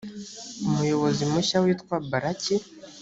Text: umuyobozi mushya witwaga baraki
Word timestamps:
umuyobozi 0.67 1.21
mushya 1.31 1.57
witwaga 1.63 2.05
baraki 2.11 2.55